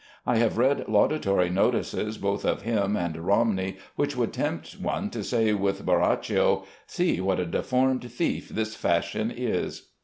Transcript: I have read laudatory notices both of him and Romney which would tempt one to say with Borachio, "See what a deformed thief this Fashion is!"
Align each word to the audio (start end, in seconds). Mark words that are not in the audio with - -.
I 0.25 0.37
have 0.37 0.57
read 0.57 0.85
laudatory 0.87 1.51
notices 1.51 2.17
both 2.17 2.43
of 2.43 2.63
him 2.63 2.97
and 2.97 3.15
Romney 3.17 3.77
which 3.95 4.17
would 4.17 4.33
tempt 4.33 4.77
one 4.81 5.11
to 5.11 5.23
say 5.23 5.53
with 5.53 5.85
Borachio, 5.85 6.65
"See 6.87 7.21
what 7.21 7.39
a 7.39 7.45
deformed 7.45 8.11
thief 8.11 8.49
this 8.49 8.75
Fashion 8.75 9.29
is!" 9.29 9.89